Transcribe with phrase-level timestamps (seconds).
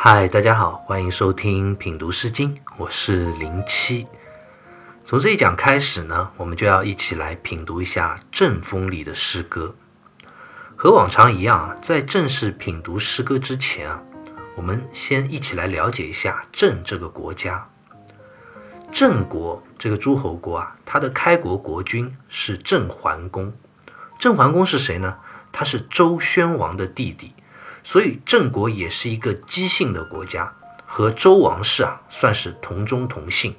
[0.00, 4.06] 嗨，大家好，欢迎收听品读诗经，我是零七。
[5.04, 9.74] 从这一讲开始呢，我们就要一起来品读一下《正风》里的诗歌。
[10.76, 14.00] 和往常一样啊，在正式品读诗歌之前啊，
[14.54, 17.68] 我们先一起来了解一下郑这个国家。
[18.92, 23.52] 郑国这个诸侯国啊，它的开国国君是郑桓公。
[24.16, 25.18] 郑桓公是谁呢？
[25.50, 27.34] 他是周宣王的弟弟。
[27.90, 30.52] 所以郑国也是一个姬姓的国家，
[30.84, 33.54] 和周王室啊算是同宗同姓。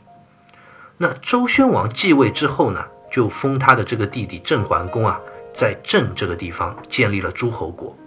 [1.00, 5.20] 那周宣王继位之后呢，就封他的这个弟弟郑桓公啊，
[5.52, 7.98] 在郑这个地方建立了诸侯国。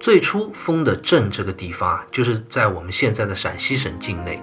[0.00, 4.40] 最初封的郑这个地方啊，就是在我们现在的陕西省境内。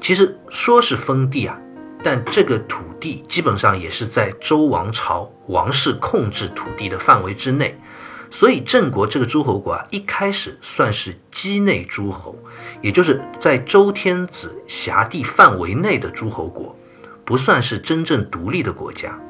[0.00, 1.58] 其实说是封地啊，
[2.04, 7.76] 但这个土地基本上也是在周王朝王室控制土地的范围之内。
[8.34, 12.34] 所以郑国这个诸侯国啊，一开始算是畿内诸侯，
[12.80, 16.74] 也就是在周天子辖地范围内的诸侯国，
[17.26, 19.20] 不算是真正独立的国家。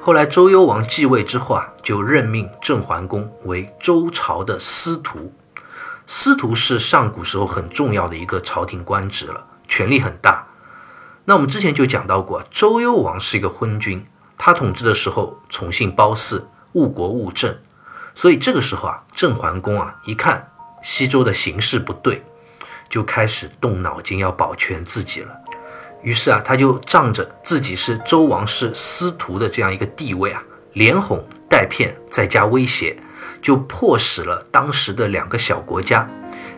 [0.00, 5.32] 后来周幽王继位之后啊，就任命郑桓公为周朝的司徒。
[6.06, 10.46] 司徒是上古时候很重要的一个朝廷官职了，权力很大。
[11.24, 14.06] 那我们之前就讲到过，周幽王是一个昏君，
[14.38, 17.58] 他统治的时候宠信褒姒，误国误政。
[18.16, 20.50] 所以这个时候啊，郑桓公啊一看
[20.82, 22.24] 西周的形势不对，
[22.88, 25.36] 就开始动脑筋要保全自己了。
[26.02, 30.42] 于是啊，他就仗着自己是周王室司徒的这样一个地位啊，
[30.72, 32.96] 连哄带骗，再加威胁，
[33.42, 36.08] 就迫使了当时的两个小国家，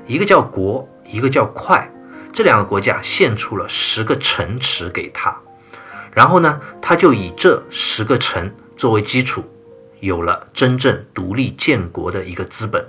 [0.07, 1.91] 一个叫国，一个叫快，
[2.33, 5.37] 这两个国家献出了十个城池给他。
[6.13, 9.45] 然后呢，他就以这十个城作为基础。
[10.01, 12.85] 有了真正独立建国的一个资本。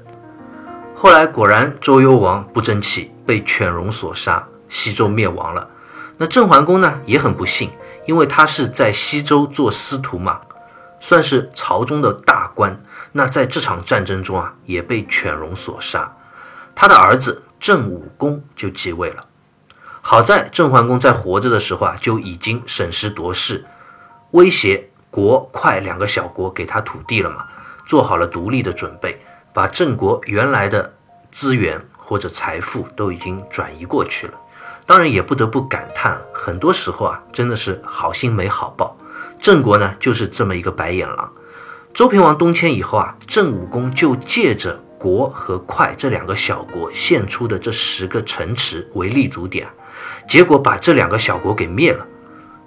[0.96, 5.68] 后来果然周幽王不争气，被犬戎所杀，西周灭亡了。
[6.18, 7.72] 那郑桓公呢也很不幸，
[8.06, 10.42] 因为他是在西周做司徒嘛，
[11.00, 12.78] 算是朝中的大官。
[13.14, 16.14] 那在这场战争中啊，也被犬戎所杀。
[16.75, 19.25] 他的儿子郑武公就继位了。
[20.02, 23.66] 好在郑桓公在活着的时候啊，就已经审时度势，
[24.31, 24.89] 威胁。
[25.12, 27.46] 国快两个小国给他土地了嘛，
[27.86, 29.20] 做好了独立的准备，
[29.53, 30.94] 把郑国原来的
[31.31, 34.34] 资源或者财富都已经转移过去了。
[34.86, 38.96] 当然也不得不感叹，很多时候啊，真的是好心没好报。
[39.38, 41.31] 郑国呢就是这么一个白眼狼。
[41.94, 49.68] 周平王东迁以后啊，郑武公就借着国和快这两个小国献出的这十个城池为立足点，
[50.28, 52.06] 结果把这两个小国给灭了，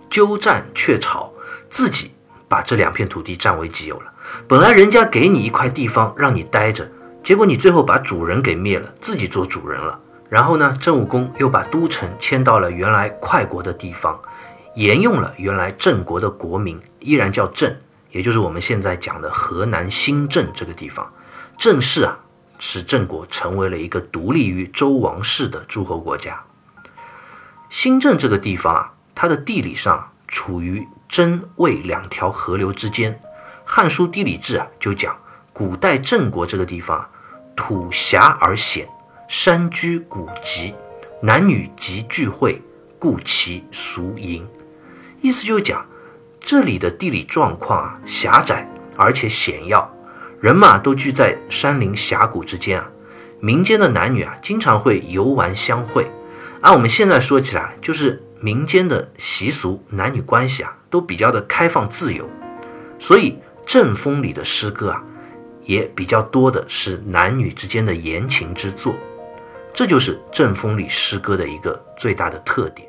[0.08, 1.32] 鸠占鹊巢，
[1.68, 2.11] 自己。
[2.52, 4.12] 把这两片土地占为己有了。
[4.46, 6.86] 本来人家给你一块地方让你待着，
[7.24, 9.98] 结果你最后把主人给灭了，自己做主人了。
[10.28, 14.20] 然后呢，郑武公又把都城迁到了原来快国的地方，
[14.74, 17.74] 沿用了原来郑国的国名，依然叫郑，
[18.10, 21.10] 也就是我们现在讲的河南新郑这个地方。
[21.56, 22.18] 郑氏啊，
[22.58, 26.38] 使郑国成为了一个独立于周王室的诸侯国家。
[27.70, 30.86] 新郑这个地方啊，它的地理上处于。
[31.12, 33.12] 真魏两条河流之间，
[33.66, 35.14] 《汉书地理志》啊就讲，
[35.52, 37.10] 古代郑国这个地方啊
[37.54, 38.88] 土狭而险，
[39.28, 40.74] 山居古籍，
[41.20, 42.62] 男女集聚会，
[42.98, 44.42] 故其俗淫。
[45.20, 45.84] 意思就是讲，
[46.40, 49.94] 这里的地理状况啊狭窄而且险要，
[50.40, 52.88] 人嘛都聚在山林峡谷之间啊，
[53.38, 56.10] 民间的男女啊经常会游玩相会。
[56.62, 60.76] 按我们现在说起来，就是民间的习俗，男女关系啊。
[60.92, 62.28] 都比较的开放自由，
[62.98, 65.02] 所以正风里的诗歌啊，
[65.62, 68.94] 也比较多的是男女之间的言情之作，
[69.72, 72.86] 这就是正风里诗歌的一个最大的特点。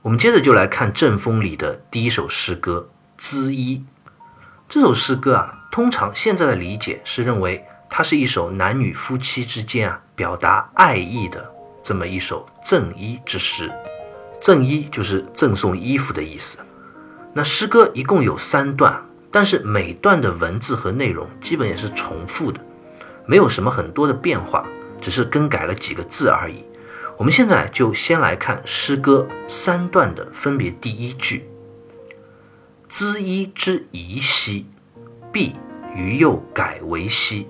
[0.00, 2.88] 我们接着就来看正风里的第一首诗歌
[3.22, 3.84] 《缁衣》。
[4.66, 11.54] 这首诗歌啊，通常现在的理解是认为它是一首男女夫妻之间啊表达爱意的。
[11.80, 13.72] 这么一首赠衣之诗，
[14.40, 16.58] 赠衣就是赠送衣服的意思。
[17.32, 19.00] 那诗歌一共有三段，
[19.30, 22.60] 但是每段的文字和内容基本也是重复的，
[23.26, 24.66] 没有什么很多的变化，
[25.00, 26.64] 只是更改了几个字而已。
[27.16, 30.70] 我们现在就先来看诗歌三段的分别。
[30.72, 31.48] 第一句：
[32.90, 34.66] 缁衣之宜兮，
[35.32, 35.54] 必
[35.94, 37.46] 于又改为兮；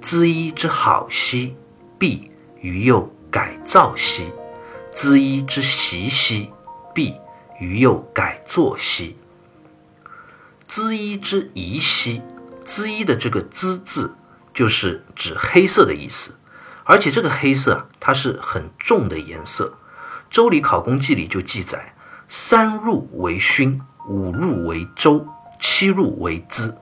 [0.00, 1.56] 缁衣之好兮，
[1.98, 3.12] 必于右。
[3.28, 4.32] 改造兮，
[4.94, 6.50] 缁衣之习兮，
[6.94, 7.16] 必
[7.60, 9.18] 于右改作兮。
[10.66, 12.22] 缁衣之宜兮，
[12.64, 14.14] 缁衣的这个“缁”字，
[14.54, 16.38] 就是指黑色的意思。
[16.84, 19.74] 而且这个黑色啊，它是很重的颜色。
[20.34, 21.94] 《周礼考工记》里就记载：
[22.26, 25.26] 三入为勋，五入为周，
[25.60, 26.72] 七入为缁。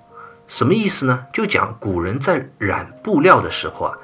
[0.46, 1.26] 什么意思呢？
[1.32, 3.98] 就讲古人在染布料的时候啊，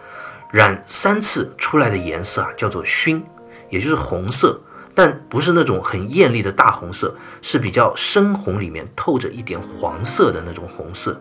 [0.50, 3.25] 染三次出来的颜色啊，叫做熏，
[3.69, 4.61] 也就是红色，
[4.94, 11.20] 但不是那种很艳丽的大红色，是比较深红，里面透着一点黄色的那种红色。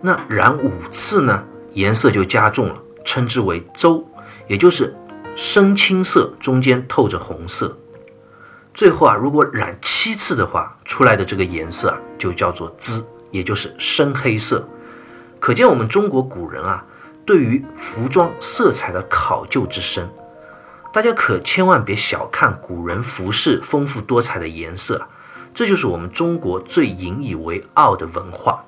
[0.00, 1.44] 那染五次呢，
[1.74, 2.76] 颜色就加重了。
[3.04, 4.08] 称之为周，
[4.46, 4.96] 也就是
[5.34, 7.76] 深青色，中间透着红色。
[8.72, 13.02] 最后啊，如果染七次的话，出来的这个颜色啊，就叫做缁，
[13.32, 14.66] 也就是深黑色。
[15.40, 16.86] 可见我们中国古人啊，
[17.24, 20.12] 对于服装色彩的考究之深。
[20.92, 25.08] 大家可千万别小看古人服饰丰富多彩的颜色，
[25.54, 28.64] 这就是我们中国最引以为傲的文化。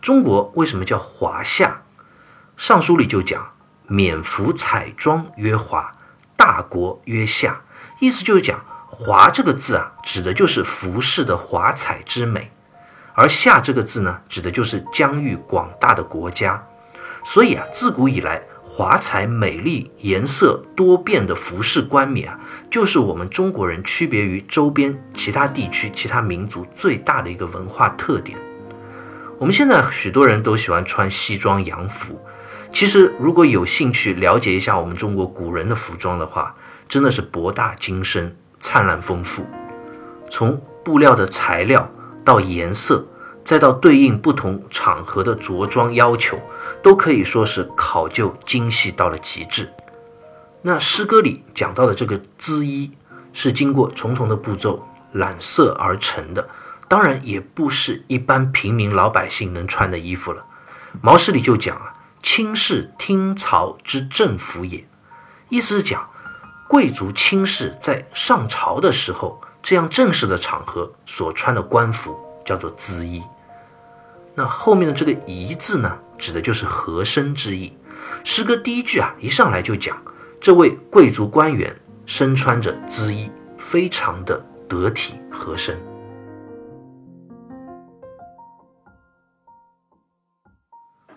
[0.00, 1.82] 中国为什么叫华夏？
[2.56, 3.50] 《尚书》里就讲
[3.86, 5.92] ：“免服彩妆曰华，
[6.36, 7.60] 大国曰夏。”
[8.00, 12.50] 意思就是讲“华”这个字啊，指的就是服饰的华彩之美；
[13.14, 16.66] 而“夏”这个字呢，指的就是疆域广大的国家。
[17.28, 22.38] 所以啊，自古以来，华彩美丽、颜色多变的服饰冠冕啊，
[22.70, 28.38] 就是我们中国人区别于周边其他地区、其他民族最大的一个文化特点。
[29.38, 32.16] 我们现在许多人都喜欢穿西装洋服。
[32.72, 36.54] 其实，如果有兴趣了解一下我们中国古人的服装的话，
[36.88, 39.44] 真的是博大精深、灿烂丰富。
[40.30, 41.90] 从布料的材料
[42.24, 43.04] 到颜色，
[43.46, 46.38] 再到对应不同场合的着装要求，
[46.82, 49.72] 都可以说是考究精细到了极致。
[50.62, 52.90] 那诗歌里讲到的这个缁衣，
[53.32, 56.48] 是经过重重的步骤染色而成的，
[56.88, 60.44] 当然也不是一般平民老百姓能穿的衣服了。
[61.00, 61.94] 毛诗里就讲啊。
[62.22, 64.84] 卿士听朝之正服也，
[65.48, 66.10] 意思是讲
[66.66, 73.22] 贵族卿士在上朝的时候，这样正式的场合所穿的官服叫做缁衣。
[74.38, 77.72] 那后面的这个“宜”字呢，指的就是合身之意。
[78.22, 79.96] 诗歌第一句啊，一上来就讲
[80.38, 81.74] 这位贵族官员
[82.04, 84.38] 身穿着缁衣，非常的
[84.68, 85.80] 得体合身。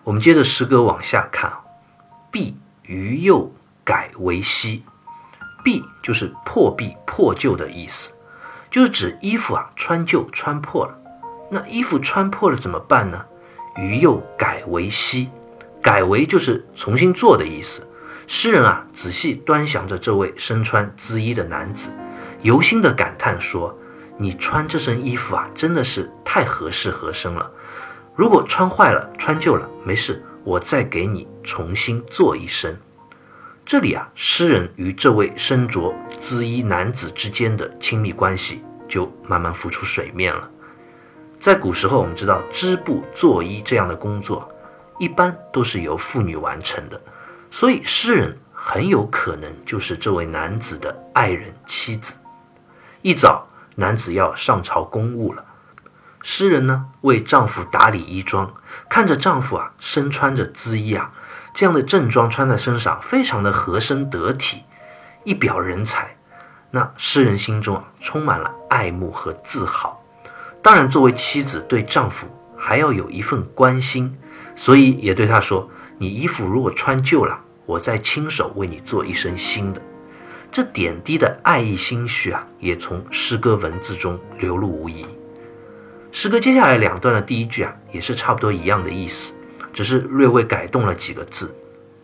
[0.02, 1.52] 我们接着诗歌往下看，
[2.32, 3.52] 敝于右
[3.84, 4.82] 改为西，
[5.62, 8.12] 敝就是破壁破旧的意思，
[8.70, 10.99] 就是指衣服啊穿旧穿破了。
[11.50, 13.24] 那衣服穿破了怎么办呢？
[13.76, 15.30] 于又改为西，
[15.82, 17.86] 改为就是重新做的意思。
[18.26, 21.90] 诗人啊仔细端详着这位身穿缁衣的男子，
[22.42, 23.76] 由心的感叹说
[24.16, 27.50] ：“你穿这身衣服啊，真的是太合适合身了。”
[28.14, 32.78] 如果穿坏了、穿旧了，没事，我再给你重新做一身。
[33.64, 40.48] 这里啊，诗人与这位身着缁衣男子之间的亲密关系就慢慢浮出水面了。
[41.40, 44.46] 在古时候，我们知道织布做衣这样的工作，
[44.98, 47.00] 一般都是由妇女完成的，
[47.50, 52.16] 所以诗人很有可能就是这位男子的爱人妻子。
[53.00, 55.42] 一早，男子要上朝公务了。
[56.22, 58.52] 诗人呢为丈夫打理衣装，
[58.90, 61.10] 看着丈夫啊身穿着姿衣啊，
[61.54, 64.64] 这样的正装穿在身上，非常的合身得体，
[65.24, 66.18] 一表人才。
[66.72, 69.99] 那诗人心中啊充满了爱慕和自豪。
[70.62, 72.26] 当然，作为妻子对丈夫
[72.56, 74.14] 还要有一份关心，
[74.54, 79.80] 所以也对他说：“你衣服如果穿旧了，我再亲手为你做一身新的。”
[80.52, 85.06] 这点滴的爱意心绪啊，也从诗歌文字中流露无遗。
[86.12, 89.32] 诗歌接下来两段的第一句啊，也是差不多一样的意思，
[89.72, 91.54] 只是略微改动了几个字。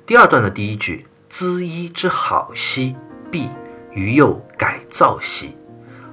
[0.07, 2.95] 第二段的第一句“缁衣之好兮，
[3.31, 3.51] 敝
[3.91, 5.57] 于右改造兮”，“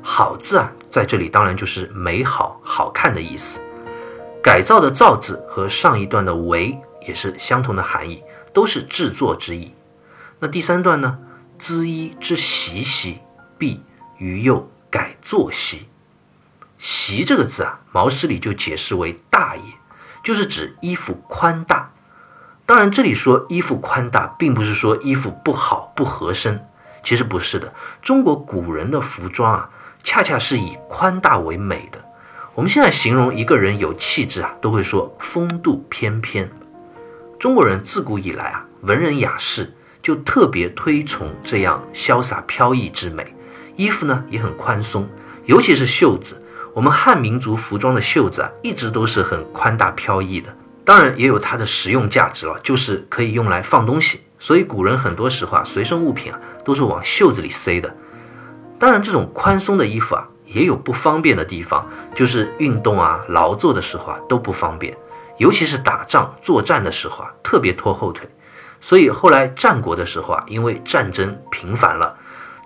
[0.02, 3.60] 好”字啊，在这里当然就是美好、好看的意思。
[4.44, 8.24] 改造的“造”字和上一段的“为”也是相同的含义，
[8.54, 9.74] 都是制作之意。
[10.38, 11.18] 那第三段呢
[11.58, 13.22] ？“缁衣之习兮，
[13.58, 13.82] 必
[14.20, 15.88] 于右改作兮”。
[16.78, 19.64] 习这个字啊，毛诗里就解释为大也，
[20.24, 21.92] 就是指衣服宽大。
[22.68, 26.64] 当然，这里说衣服宽大，并不是说衣服不好不合身，
[27.02, 27.74] 其实不是的。
[28.00, 29.70] 中国古人的服装啊，
[30.04, 32.00] 恰恰是以宽大为美的。
[32.54, 36.48] 我们现在形容一个人有气质啊，都会说风度翩翩。
[37.40, 43.34] 中国人自古以来啊，文人雅士就特别推崇这样潇洒飘逸之美，
[43.76, 45.10] 衣服呢也很宽松，
[45.46, 46.40] 尤其是袖子。
[46.74, 50.56] 我们汉民族服装的袖子啊，一直都是很宽大飘逸的。
[50.86, 54.20] 当然也有它的实用价值了，就是可以用来放东西。
[54.38, 57.96] 所以古人很多时候啊，随身物品啊都是往袖子里塞的。
[58.84, 64.94] 当然，这种宽松的衣服啊也有不方便的地方，就是运动啊、劳作的时候啊都不方便，
[65.38, 68.28] 尤其是打仗作战的时候啊特别拖后腿。
[68.82, 72.14] 所以后来战国的时候啊，因为战争频繁了，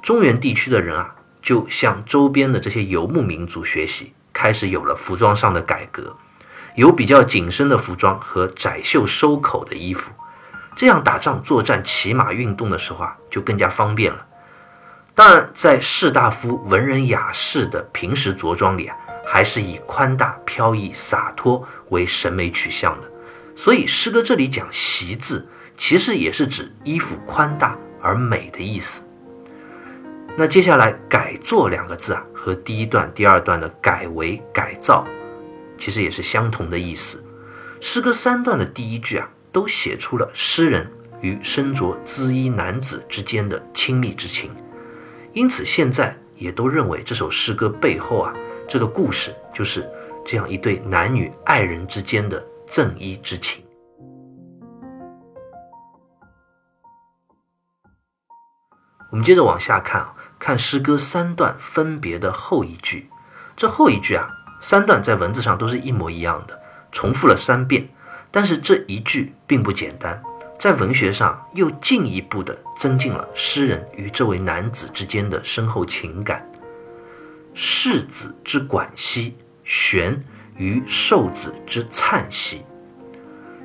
[0.01, 1.07] 中原地区的人啊
[1.39, 6.15] 就向周边的这些游牧民族学习，开始有了服装上的改革。
[6.73, 10.11] 有比较紧身的服装和窄袖收口的衣服，
[10.75, 14.25] 这样打仗、作战、骑马、运动的时候啊，就更加方便了。
[15.17, 18.95] 当然，在士大夫、文人雅士的平时着装里啊，
[19.25, 23.07] 还是以宽大、飘逸、洒脱为审美取向的。
[23.55, 29.01] 所以，诗歌这里讲“习”字，其实也是指衣服宽大而美的意思。
[30.37, 35.03] 那接下来“改作”两个字啊，和第一段、第二段的“改为”“改造”。
[35.79, 37.23] 其实也是相同的意思。
[37.81, 40.87] 诗歌三段的第一句啊，都写出了诗人
[41.21, 44.51] 与身着缁衣男子之间的亲密之情，
[45.37, 48.33] 因此现在也都认为这首诗歌背后啊，
[48.67, 49.87] 这个故事就是
[50.25, 53.63] 这样一对男女爱人之间的赠衣之情。
[59.11, 63.07] 我们接着往下看啊，看诗歌三段分别的后一句，
[63.55, 64.27] 这后一句啊。
[64.59, 66.59] 三段在文字上都是一模一样的，
[66.91, 67.87] 重复了三遍。
[68.31, 70.19] 但是这一句并不简单，
[70.59, 76.49] 在文学上又进一步的增进了诗人与这位男子之间的深厚情感。
[77.53, 80.19] 世子之管兮，悬
[80.55, 82.63] 于受子之灿兮。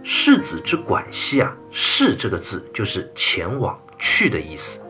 [0.02, 4.80] 世子之管兮啊，世这个字就是前往去的意思，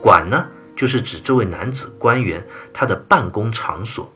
[0.00, 4.12] 管呢就是指这位男子官员他的办公场所。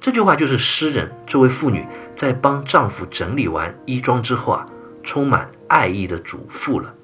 [0.00, 4.66] 这句话就是诗人这位妇女在帮丈夫整理完衣装之后啊，
[5.02, 6.94] 充满爱意的嘱咐了。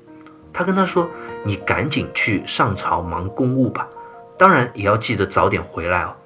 [0.52, 1.10] 她跟他说
[1.44, 3.86] ：“你赶紧去上朝忙公务吧，
[4.38, 6.16] 当然也要记得早点回来哦。”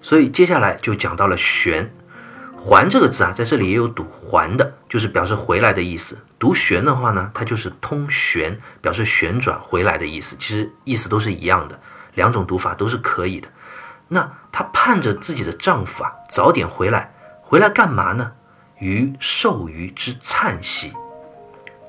[0.00, 1.92] 所以接下来就讲到了“旋
[2.56, 6.16] ”，“还”这个字啊，在这里也有读“还”的，就是表示回来的意思。
[6.38, 10.36] 读“旋”的话呢，它就是通旋，表示旋转回来的意思。
[10.38, 11.78] 其实意思都是一样的，
[12.14, 13.48] 两种读法都是可以的。
[14.08, 18.32] 那她盼着自己的丈夫啊早点回来，回来干嘛呢？
[18.80, 20.92] 于寿余之灿兮，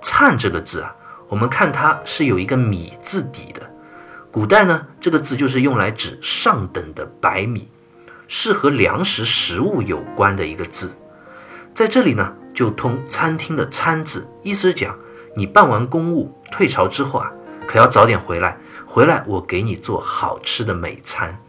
[0.01, 0.95] 灿这个字啊，
[1.27, 3.69] 我们看它是有一个米字底的。
[4.31, 7.69] 古代呢，这个字就是用来指上等的白米，
[8.27, 10.91] 是和粮食食物有关的一个字。
[11.73, 14.97] 在这里呢，就通餐厅的餐字，意思是讲
[15.35, 17.31] 你办完公务退朝之后啊，
[17.67, 21.41] 可要早点回来，回来我给你做好吃的美餐。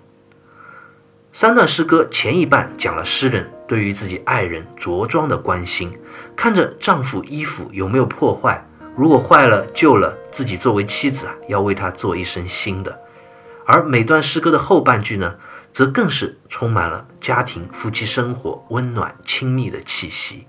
[1.32, 5.98] 三段诗歌前一半讲了诗人对于自己爱人着装的关心，
[6.36, 8.62] 看着丈夫衣服有没有破坏，
[8.94, 13.00] 如果坏了旧了，自己作为妻子啊要为他做一身新的。
[13.64, 15.36] 而每段诗歌的后半句呢，
[15.72, 20.46] 则更是充满了家庭夫妻生活温暖亲密的气息。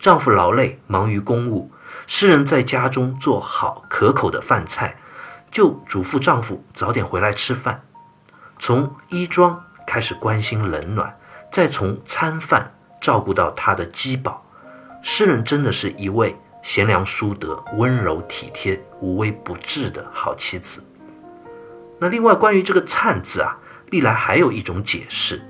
[0.00, 1.70] 丈夫劳累忙于公务，
[2.08, 4.96] 诗人在家中做好可口的饭菜，
[5.52, 7.84] 就嘱咐丈夫早点回来吃饭。
[8.58, 9.62] 从衣装。
[9.86, 11.16] 开始关心冷暖，
[11.56, 14.44] 再从餐饭照顾到他的饥饱。
[15.02, 20.84] 诗人真的是一位贤良淑德、温柔体贴、无微不至的好妻子。
[21.98, 23.56] 那另外关于这个“灿”字啊，
[23.88, 25.40] 历来还有一种解释。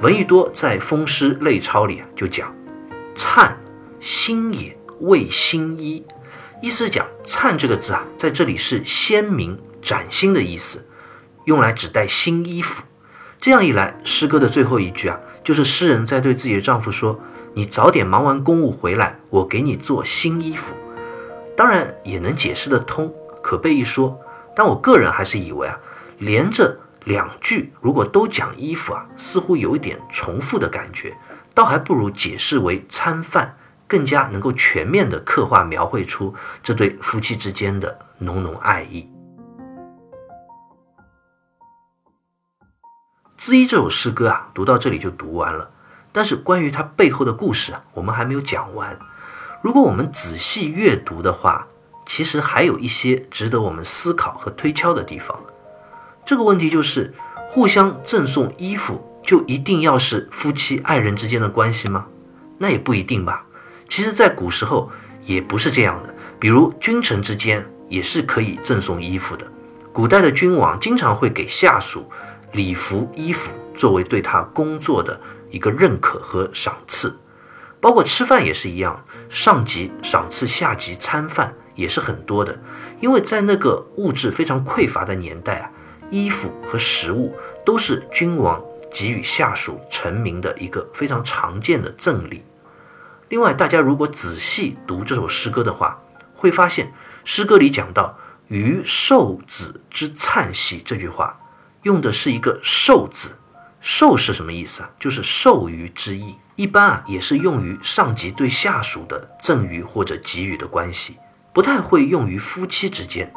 [0.00, 2.56] 闻一多在《风诗类钞》里啊就讲
[3.14, 3.54] ：“灿，
[4.00, 6.06] 新也，为新衣。”
[6.62, 10.88] 意思讲“灿”这个字啊，在这里是鲜明、崭新的意思，
[11.44, 12.82] 用来指代新衣服。
[13.38, 15.20] 这样一来，诗歌的最后一句啊，
[15.50, 17.18] 就是诗人在对自己的丈夫说
[17.54, 20.72] ：“你早点忙完公务回来，我给你做新衣服。”
[21.58, 24.16] 当然也能解释得通，可被一说。
[24.54, 25.76] 但我个人还是以为啊，
[26.18, 31.16] 连着两句如果都讲衣服啊，似乎有一点重复的感觉，
[31.52, 33.56] 倒还不如解释为餐饭，
[33.88, 39.02] 更加能够全面地刻画描绘出这对夫妻之间的浓浓爱意。
[43.40, 45.70] 《恣衣》这首诗歌啊，读到这里就读完了。
[46.12, 48.98] 但是关于它背后的故事啊，我们还没有讲完。
[49.62, 51.66] 如果我们仔细阅读的话，
[52.04, 55.40] 其实还有一些值得我们思考和推敲的地方。
[56.26, 57.14] 这个问题就是：
[57.48, 62.08] 互相赠送衣服，就一定要是夫妻爱人之间的关系吗？
[62.58, 63.46] 那也不一定吧。
[63.88, 64.90] 其实，在古时候
[65.24, 66.14] 也不是这样的。
[66.38, 69.46] 比如君臣之间也是可以赠送衣服的。
[69.94, 72.06] 古代的君王经常会给下属。
[72.52, 77.18] 礼服、衣服作为对他工作的一个认可和赏赐，
[77.80, 79.04] 包括吃饭也是一样。
[79.28, 82.60] 上级赏赐下级餐饭也是很多的，
[82.98, 85.70] 因为在那个物质非常匮乏的年代啊，
[86.10, 88.60] 衣服和食物都是君王
[88.92, 92.42] 给予下属臣民的一个非常常见的赠礼。
[93.28, 96.02] 另外，大家如果仔细读这首诗歌的话，
[96.34, 96.92] 会发现
[97.24, 101.38] 诗歌里讲到“于受子之灿兮”这句话，
[101.82, 103.30] 用的是一个“受”字
[103.80, 104.90] ，“受”是什么意思啊？
[104.98, 106.36] 就是授予之意。
[106.56, 111.16] 一般啊，也是用于上级对下属的赠予或者给予的关系，
[111.54, 113.32] 不太会用于夫妻之间。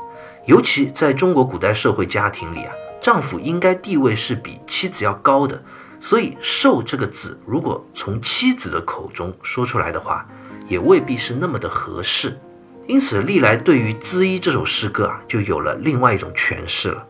[0.45, 5.63] 尤其在中国古代社会家庭里啊，丈夫应该地位是比妻子要高的，
[6.01, 10.27] 所以“受”这个字，如果从妻子的口中说出来的话，
[10.67, 12.37] 也未必是那么的合适。
[12.87, 16.97] 因此，历来对于《资衣》这首诗歌啊，就有了另外一种诠释了。《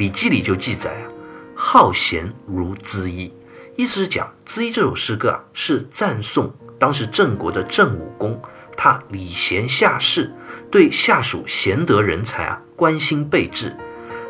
[0.00, 1.04] 礼记》里就记载啊
[1.54, 3.30] ，“好贤如资衣”。
[3.76, 8.40] 意思是讲，《资衣》这首诗歌啊，是赞颂当时郑国的郑武公，
[8.78, 10.32] 他礼贤下士，
[10.70, 13.76] 对下属贤德人才啊关心备至。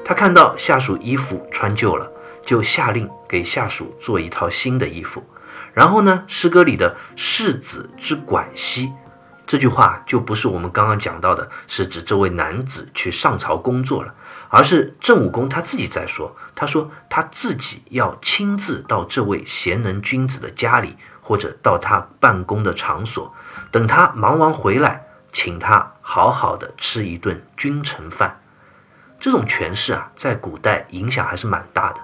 [0.04, 2.10] 他看到下属衣服穿旧了，
[2.44, 5.22] 就下令给下属做一套新的衣服。
[5.72, 8.92] 然后呢，诗歌里的“世子之管兮”
[9.50, 14.14] 这句话，就不是我们刚刚讲到的，是指这位男子去上朝工作了。
[14.48, 23.34] 而是郑武公他自己在说，他说他自己要亲自到这位贤能君子的家里，或者到他办公的场所，
[23.72, 25.02] 等他忙完回来，
[25.32, 28.40] 请他好好的吃一顿君臣饭。
[29.18, 31.98] 这种诠释啊，在古代影响还是蛮大的。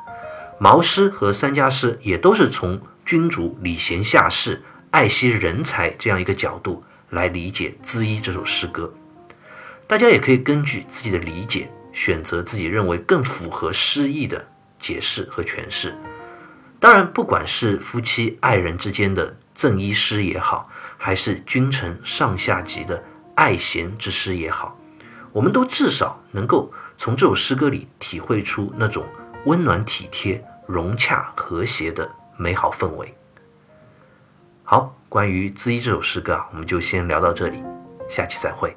[0.59, 8.93] 毛诗和三家诗也都是从君主礼贤下士、爱惜人才这样一个角度来理解《资衣》这首诗歌。
[9.87, 11.71] 大家也可以根据自己的理解。
[11.97, 14.47] 选择自己认为更符合诗意的
[14.79, 15.97] 解释和诠释。
[16.79, 23.03] 当然，不管是夫妻爱人之间的赠衣诗也好，还是君臣上下级的
[23.35, 24.79] 爱贤之诗也好，
[25.33, 29.07] 我们都至少能够从这首诗歌里体会出那种
[29.47, 33.15] 温暖体贴、融洽和谐的美好氛围。
[34.65, 37.63] 好，关于《资一》这首诗歌啊，我们就先聊到这里，
[38.11, 38.77] 下期再会。